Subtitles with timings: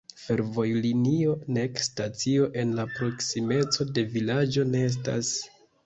[0.19, 5.37] Fervojlinio nek stacio en la proksimeco de vilaĝo ne estas.